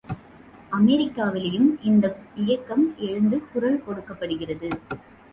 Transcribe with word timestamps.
அமெரிக்காவிலும் 0.71 1.67
இந்த 1.81 2.05
இயக்கம் 2.35 2.85
எழுந்து 2.97 3.37
குரல் 3.51 3.83
கொடுக்கப்படுகிறது. 3.83 4.69